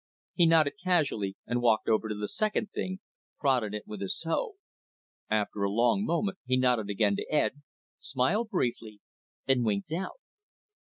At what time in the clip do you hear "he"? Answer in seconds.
0.33-0.47, 6.43-6.57